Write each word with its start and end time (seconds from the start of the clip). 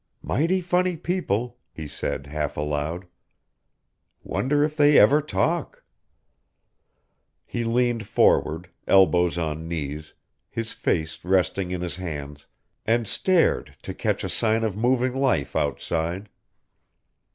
"Mighty 0.23 0.61
funny 0.61 0.97
people," 0.97 1.59
he 1.71 1.87
said 1.87 2.25
half 2.25 2.57
aloud. 2.57 3.05
"Wonder 4.23 4.63
if 4.63 4.75
they 4.75 4.97
ever 4.97 5.21
talk!" 5.21 5.83
He 7.45 7.63
leaned 7.63 8.07
forward, 8.07 8.71
elbows 8.87 9.37
on 9.37 9.67
knees, 9.67 10.15
his 10.49 10.71
face 10.71 11.23
resting 11.23 11.69
in 11.69 11.81
his 11.81 11.97
hands, 11.97 12.47
and 12.83 13.07
stared 13.07 13.77
to 13.83 13.93
catch 13.93 14.23
a 14.23 14.29
sign 14.29 14.63
of 14.63 14.75
moving 14.75 15.13
life 15.13 15.55
outside. 15.55 16.29